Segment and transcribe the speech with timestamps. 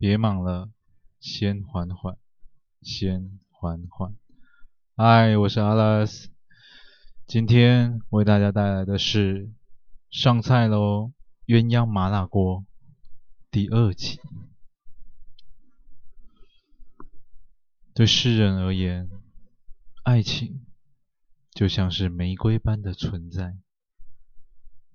[0.00, 0.70] 别忙了，
[1.20, 2.16] 先缓缓，
[2.80, 4.16] 先缓缓。
[4.96, 6.30] 嗨，我是阿拉斯，
[7.26, 9.52] 今天为大家带来的是
[10.08, 11.12] 上菜喽，
[11.44, 12.64] 鸳鸯麻辣锅
[13.50, 14.18] 第二集。
[17.92, 19.10] 对世人而言，
[20.04, 20.64] 爱情
[21.52, 23.58] 就像是玫瑰般的存在，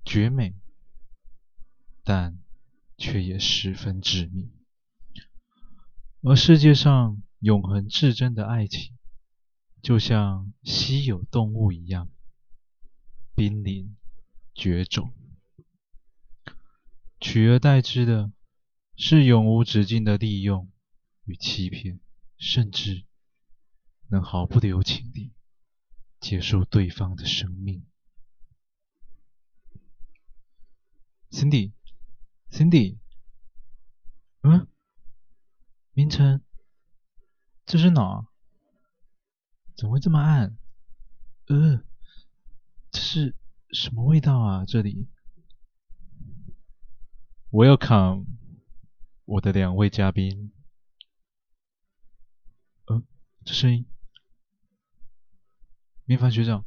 [0.03, 0.55] 绝美，
[2.03, 2.39] 但
[2.97, 4.49] 却也十分致命。
[6.27, 8.97] 而世界上永恒至真的爱情，
[9.83, 12.09] 就像稀有动物一样，
[13.35, 13.95] 濒临
[14.55, 15.13] 绝种，
[17.19, 18.31] 取而代之的
[18.95, 20.71] 是永无止境的利用
[21.25, 21.99] 与欺骗。
[22.37, 23.05] 甚至
[24.09, 25.33] 能毫不留情地
[26.19, 27.85] 结束对方的生命。
[31.31, 32.97] Cindy，Cindy，
[34.41, 34.67] 嗯，
[35.97, 36.43] 明晨，
[37.65, 38.27] 这是哪？
[39.77, 40.57] 怎么会这么暗？
[41.47, 41.81] 呃，
[42.91, 43.33] 这是
[43.71, 44.65] 什么味道啊？
[44.65, 45.07] 这里
[47.49, 48.25] ？Welcome，
[49.23, 50.51] 我的两位嘉宾。
[53.45, 53.85] 这声音，
[56.03, 56.65] 明凡学长，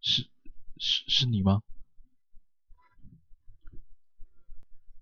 [0.00, 0.30] 是
[0.76, 1.62] 是是你吗？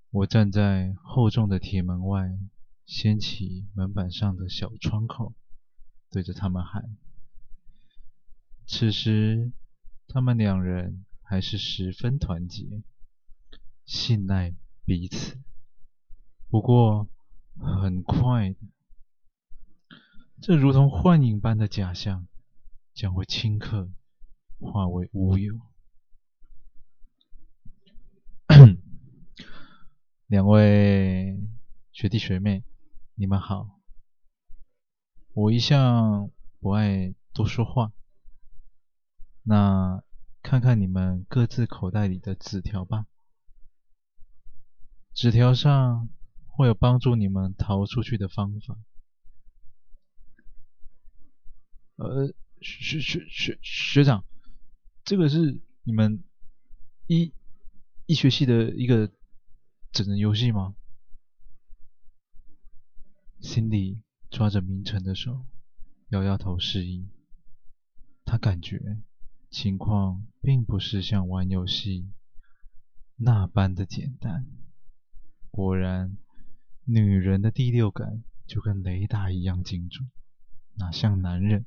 [0.09, 2.39] 我站在厚重的铁门外，
[2.91, 5.33] 掀起门板上的小窗口，
[6.11, 6.97] 对着他们喊。
[8.67, 9.53] 此时，
[10.09, 12.83] 他们两人还是十分团结，
[13.85, 15.39] 信赖彼此。
[16.49, 17.09] 不过，
[17.57, 18.57] 很快。
[20.43, 22.27] 这如同幻影般的假象，
[22.93, 23.89] 将会顷刻
[24.59, 25.61] 化为乌有。
[30.27, 31.41] 两位
[31.93, 32.65] 学弟学妹，
[33.21, 33.79] 你们好。
[35.35, 37.93] 我一向不爱多说话，
[39.43, 40.03] 那
[40.41, 43.05] 看看你们各自口袋里的纸条吧。
[45.12, 46.09] 纸条上
[46.47, 48.78] 会有帮助你们逃出去的方法。
[51.97, 54.25] 呃，学学学学长，
[55.05, 56.25] 这个是你们
[57.06, 57.34] 医
[58.06, 59.12] 医学系的一个
[59.93, 60.75] 整人游戏吗
[63.60, 64.00] 心里
[64.31, 65.44] 抓着明晨的手，
[66.09, 67.10] 摇摇头示意。
[68.25, 69.03] 他感觉
[69.50, 72.10] 情况并不是像玩游戏
[73.16, 74.47] 那般的简单。
[75.50, 76.16] 果然，
[76.87, 80.10] 女人的第六感就跟雷达一样精准，
[80.76, 81.66] 哪像男人？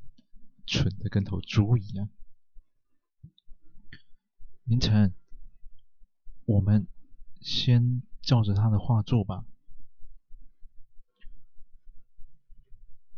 [0.66, 2.10] 蠢的跟头猪一样。
[4.64, 5.14] 明晨，
[6.46, 6.88] 我们
[7.40, 9.46] 先照着他的话做吧。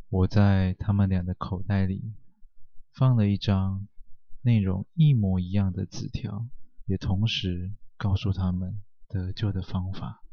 [0.09, 2.13] 我在他们俩的口袋里
[2.93, 3.87] 放了一张
[4.41, 6.47] 内容一模一样的纸条，
[6.85, 10.23] 也同时告诉他们得救的方法。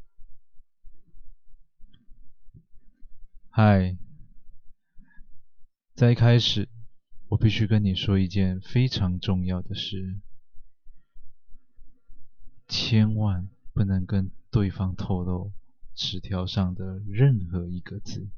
[3.49, 3.97] 嗨，
[5.95, 6.69] 在一开始。
[7.29, 10.19] 我必须跟你说一件非常重要的事，
[12.67, 15.51] 千万不能跟对方透露
[15.95, 18.29] 纸条上的任何一个字，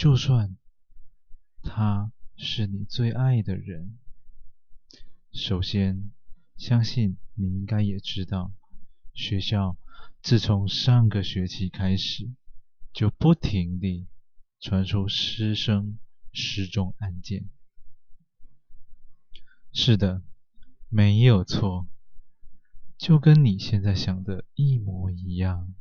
[0.00, 0.56] 就算
[1.62, 3.98] 他是你最爱的人。
[5.30, 6.10] 首先，
[6.56, 8.50] 相信你应该也知道，
[9.12, 9.76] 学校
[10.22, 12.32] 自从上个学期开始，
[12.94, 14.08] 就不停地
[14.58, 15.98] 传出师生
[16.32, 17.50] 失踪案件。
[19.70, 20.22] 是的，
[20.88, 21.86] 没有错，
[22.96, 25.74] 就跟你现在想的一模一样。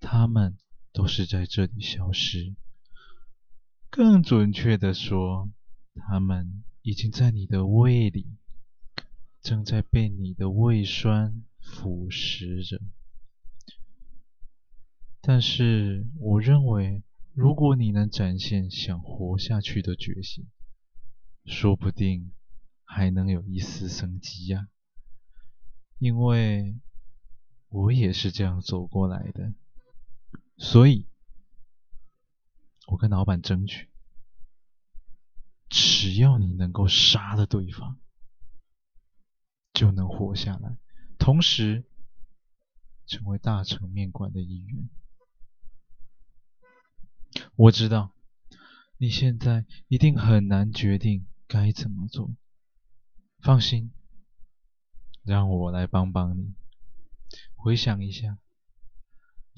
[0.00, 0.58] 他们
[0.90, 2.56] 都是在这里消失。
[3.90, 5.50] 更准确的说，
[5.94, 8.36] 他们已经在你的胃里，
[9.42, 12.80] 正在被你的胃酸腐蚀着。
[15.20, 17.02] 但是，我认为，
[17.34, 20.46] 如果你能展现想活下去的决心，
[21.44, 22.32] 说不定。
[22.92, 24.66] 还能有一丝生机呀，
[25.98, 26.74] 因为
[27.68, 29.54] 我也是这样走过来的，
[30.58, 31.06] 所以，
[32.90, 33.88] 我跟老板争取，
[35.68, 37.98] 只要你能够杀了对方，
[39.72, 40.76] 就能活下来，
[41.16, 41.84] 同时
[43.06, 44.88] 成为大成面馆的一员。
[47.54, 48.12] 我知道
[48.98, 52.34] 你现在一定很难决定该怎么做。
[53.38, 53.92] 放心，
[55.22, 56.54] 让我来帮帮你。
[57.54, 58.38] 回想一下，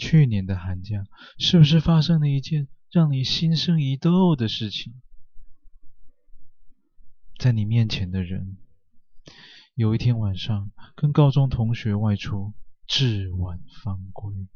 [0.02, 1.06] 去年的寒假
[1.38, 5.00] 是不是发生了一件让你心生疑窦的事情？
[7.38, 8.56] 在你面前的人，
[9.76, 12.52] 有一天晚上跟高中同学外出，
[12.88, 14.48] 至晚方归，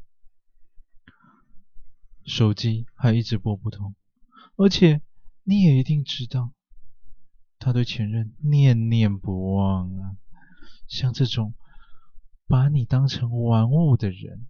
[2.25, 3.95] 手机还一直拨不通，
[4.57, 5.01] 而且
[5.43, 6.51] 你也一定知道，
[7.57, 10.17] 他对前任念念不忘啊。
[10.89, 11.53] 像这种
[12.47, 14.45] 把你当成玩物的人，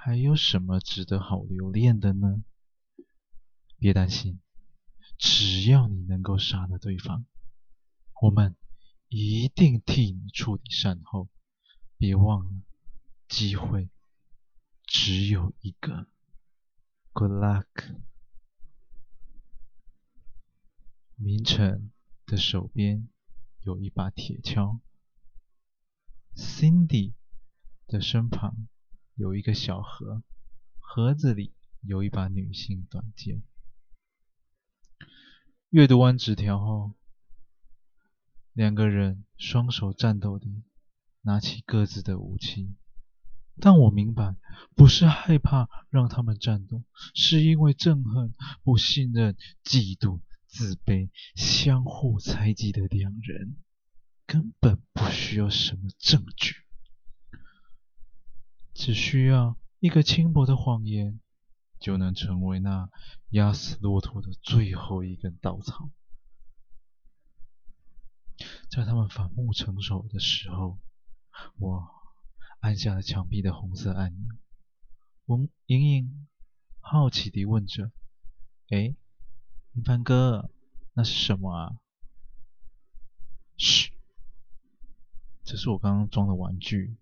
[0.00, 2.44] 还有什么值得好留恋的呢？
[3.78, 4.40] 别担心，
[5.18, 7.26] 只要你能够杀了对方。
[8.22, 8.56] 我们
[9.08, 11.28] 一定替你处理善后，
[11.96, 12.62] 别忘了，
[13.28, 13.90] 机会
[14.86, 16.06] 只有一个。
[17.12, 17.96] Good luck。
[21.16, 21.92] 明晨
[22.24, 23.08] 的手边
[23.62, 24.78] 有一把铁锹
[26.36, 27.14] ，Cindy
[27.88, 28.68] 的身旁
[29.18, 30.22] 有一个小盒，
[30.78, 33.42] 盒子里有一把女性短剑。
[35.70, 36.94] 阅读完纸条后。
[38.52, 40.62] 两个人双手颤抖地
[41.22, 42.76] 拿起各自的武器，
[43.60, 44.36] 但我明白，
[44.76, 48.32] 不是害怕让他们战斗，是因为憎恨、
[48.62, 53.56] 不信任、嫉妒、自卑、相互猜忌的两人，
[54.26, 56.54] 根本不需要什么证据，
[58.78, 61.18] 只需要一个轻薄的谎言，
[61.80, 62.88] 就能成为那
[63.30, 65.90] 压死骆驼的最后一根稻草。
[68.70, 70.78] 在他们反目成仇的时候，
[71.58, 71.88] 我
[72.60, 74.36] 按下了墙壁的红色按钮。
[75.24, 76.28] 我隐隐
[76.78, 77.90] 好奇地问着
[78.70, 78.94] ：“哎，
[79.72, 80.52] 明凡哥，
[80.92, 81.80] 那是什么啊
[83.58, 83.90] ？”“嘘，
[85.42, 86.96] 这是我刚刚装的玩具。”“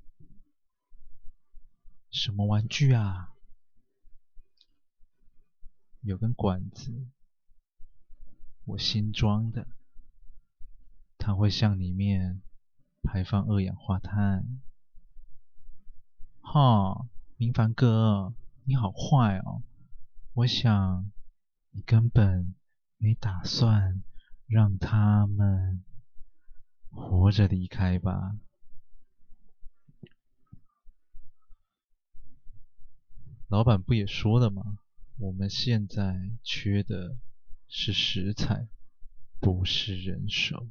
[2.17, 3.35] 什么玩具啊
[6.01, 7.09] ？”“有根管子，
[8.65, 9.69] 我新装的。”
[11.19, 12.41] 它会向里面
[13.03, 14.63] 排放二氧化碳。
[16.41, 18.35] 哈，明凡哥，
[18.65, 19.63] 你好坏哦！
[20.33, 21.13] 我想
[21.73, 22.55] 你根本
[22.97, 24.03] 没打算
[24.47, 25.85] 让他们
[26.91, 28.39] 活着离开吧？
[33.49, 34.79] 老板不也说了吗？
[35.19, 37.17] 我们现在缺的
[37.69, 38.69] 是食材，
[39.41, 40.69] 不是人手。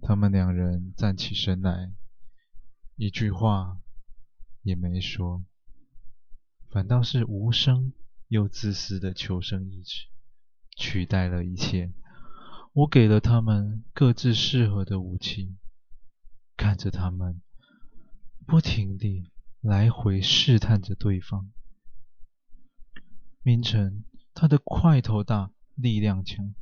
[0.00, 1.92] 他们两人站起身来，
[2.96, 3.78] 一句话
[4.62, 5.44] 也没说，
[6.70, 7.92] 反倒是无声
[8.28, 10.06] 又自私的求生意志
[10.76, 11.92] 取代了一切。
[12.72, 15.56] 我给了他们各自适合的武器，
[16.58, 17.40] 看着他们
[18.46, 19.30] 不停地
[19.62, 21.50] 来回试探着对方。
[23.42, 26.54] 明晨，他的块头大，力量强，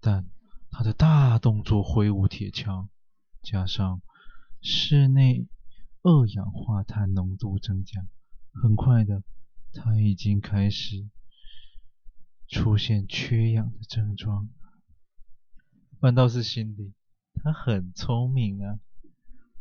[0.00, 0.28] 但……
[0.74, 2.88] 他的大动作挥舞铁锹，
[3.42, 4.00] 加上
[4.62, 5.46] 室内
[6.02, 8.06] 二氧化碳浓度增加，
[8.54, 9.22] 很快的，
[9.74, 11.10] 他已经开始
[12.48, 14.48] 出现缺氧的症状。
[16.00, 16.94] 反倒是辛迪，
[17.34, 18.80] 他很聪明啊，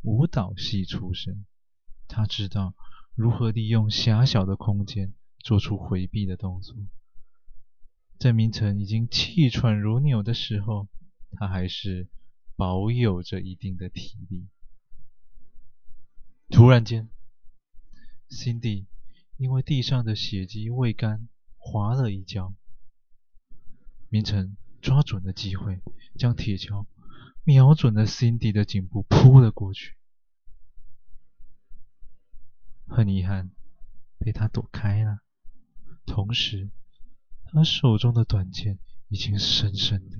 [0.02, 1.46] 舞蹈系出身，
[2.08, 2.74] 他知道
[3.16, 6.76] 如何利用狭小的空间做出回避的动作。
[8.18, 10.88] 在明晨已经气喘如牛的时候。
[11.34, 12.10] 他还是
[12.58, 14.50] 保有着一定的体力。
[16.50, 17.10] 突然间
[18.30, 18.88] ，Cindy
[19.38, 22.54] 因为地上的血迹未干，滑了一跤。
[24.10, 25.80] 明晨抓准了机会，
[26.20, 26.86] 将铁锹
[27.44, 29.96] 瞄准了 Cindy 的颈部，扑了过去。
[32.88, 33.52] 很遗憾，
[34.18, 35.20] 被他躲开了。
[36.06, 36.70] 同时，
[37.46, 40.18] 他手中的短剑已经深深的。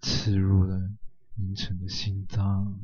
[0.00, 0.90] 刺入了
[1.34, 2.80] 明晨的心脏，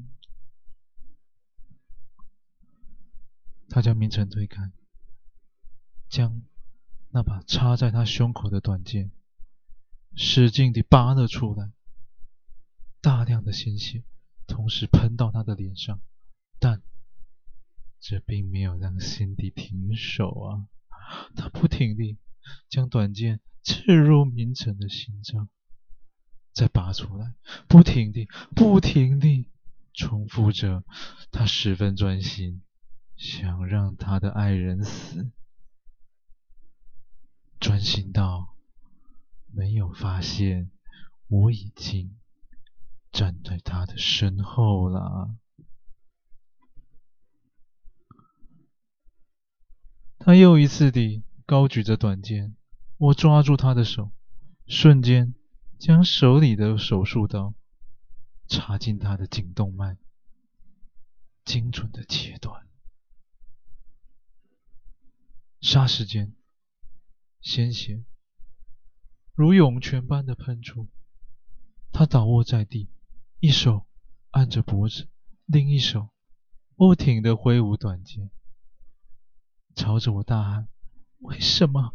[3.69, 4.71] 他将明晨推开，
[6.09, 6.43] 将
[7.11, 9.11] 那把插在他胸口的短剑
[10.15, 11.73] 使劲地拔了出来，
[13.01, 14.05] 大量的鲜血
[14.47, 16.01] 同时喷到他的脸上，
[16.59, 16.83] 但
[18.01, 20.69] 这并没有让辛迪停手啊！
[21.35, 22.19] 他不停地
[22.69, 25.49] 将短剑刺入明晨的心脏。
[26.53, 27.35] 再拔出来，
[27.69, 29.49] 不停地、不停地
[29.93, 30.85] 重复着。
[31.31, 32.63] 他十分专心，
[33.17, 35.31] 想让他的爱人死，
[37.61, 38.57] 专心到
[39.47, 40.71] 没有发现
[41.29, 42.17] 我已经
[43.13, 45.37] 站在他的身后啦。
[50.19, 52.57] 他又一次地高举着短剑，
[52.97, 54.13] 我抓住他的手，
[54.67, 55.35] 瞬间
[55.79, 57.55] 将手里的手术刀
[58.47, 59.97] 插进他的颈动脉。
[61.45, 62.69] 精准的切断。
[65.63, 66.35] 霎时间，
[67.41, 68.05] 鲜血
[69.33, 70.89] 如涌泉般的喷出，
[71.91, 72.91] 他倒卧在地。
[73.41, 73.87] 一手
[74.31, 75.09] 按着脖子，
[75.47, 76.09] 另一手
[76.75, 78.31] 不停地挥舞短剑。
[79.77, 80.69] 朝着我大喊
[81.23, 81.95] ：“为什么？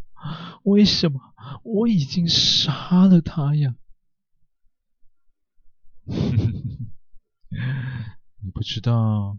[0.63, 1.33] 为什么？
[1.63, 3.75] 我已经杀了他呀！”
[8.39, 9.37] 你不知道，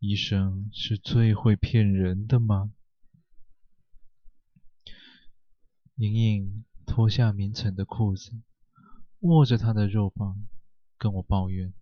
[0.00, 2.72] 医生是最会骗人的吗？
[5.94, 8.32] 莹莹脱下明成的裤子，
[9.20, 10.46] 握着他的肉棒，
[10.98, 11.72] 跟我抱怨：“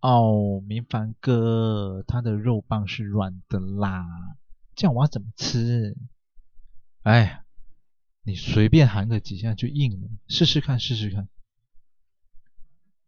[0.00, 4.06] 哦，明凡哥，他的肉棒是软的啦。”
[4.74, 5.96] 这样我要怎么吃？
[7.02, 7.44] 哎，
[8.22, 11.28] 你随便含个几下就硬了，试试看，试试看。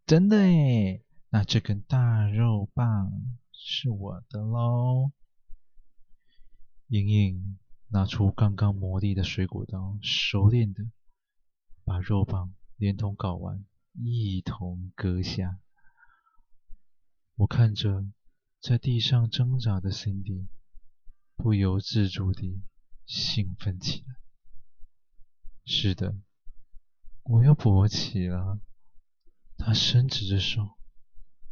[0.06, 3.12] 真的诶，那这根大肉棒
[3.52, 5.12] 是我的喽。
[6.88, 10.84] 莹莹拿出刚刚磨利的水果刀，熟练的
[11.84, 13.64] 把肉棒连同睾丸
[13.94, 15.58] 一同割下。
[17.34, 18.04] 我看着
[18.60, 20.46] 在地上挣扎的 Cindy。
[21.34, 22.62] 不由自主地
[23.04, 24.14] 兴奋起来。
[25.64, 26.14] 是的，
[27.24, 28.60] 我要勃起了。
[29.56, 30.78] 他伸直着手，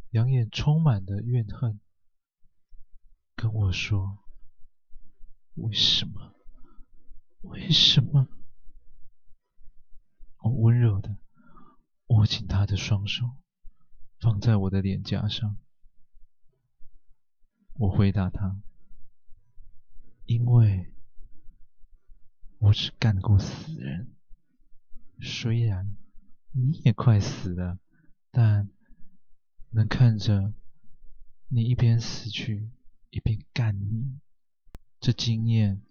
[0.09, 1.81] 两眼充满了怨恨，
[3.35, 4.23] 跟我说
[5.55, 6.35] ：“为什么？
[7.41, 8.29] 为什么？”
[10.39, 11.17] 我温柔的
[12.11, 13.37] 握紧他的双手，
[14.19, 15.57] 放在我的脸颊上。
[17.75, 18.61] 我回答他。
[20.25, 20.93] 因为
[22.59, 24.13] 我只干过死人，
[25.21, 25.95] 虽然
[26.51, 27.79] 你也快死了，
[28.29, 28.69] 但
[29.69, 30.53] 能看着
[31.47, 32.69] 你一边死去
[33.09, 34.19] 一边干你，
[34.99, 35.81] 这经验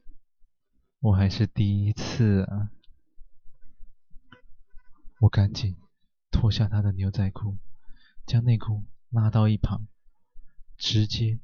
[1.00, 2.70] 我还是第一次啊！
[5.20, 5.76] 我赶紧
[6.40, 7.59] 脱下他的牛仔裤，
[8.25, 9.87] 将内裤拉到一旁，
[10.78, 11.38] 直接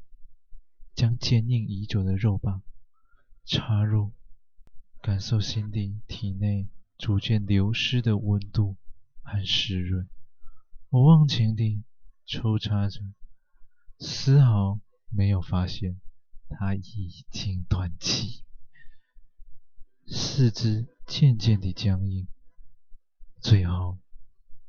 [0.94, 2.62] 将坚硬已久的肉棒。
[3.44, 4.14] 插入，
[5.02, 8.78] 感受心底体内逐渐流失的温度
[9.20, 10.08] 和湿润。
[10.88, 11.84] 我忘情地
[12.24, 13.02] 抽插着，
[13.98, 16.00] 丝毫没有发现
[16.48, 18.44] 他已经断气，
[20.06, 22.26] 四肢渐渐地僵硬。
[23.42, 23.98] 最后，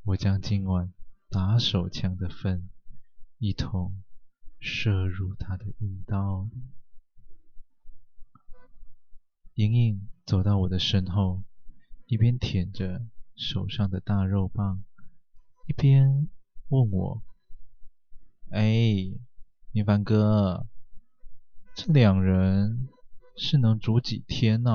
[0.08, 0.94] 我将今晚
[1.28, 2.70] 打手枪的粪
[3.40, 4.04] 一同
[4.58, 6.64] 射入他的阴道里。
[9.56, 11.44] 莹莹走到我的身后，
[12.06, 14.82] 一边舔着手上的大肉棒，
[15.66, 16.30] 一边
[16.70, 17.22] 问我
[18.52, 19.12] ：“哎，
[19.74, 20.68] 明凡哥，
[21.76, 22.88] 这两人
[23.36, 24.72] 是能煮几天呢？”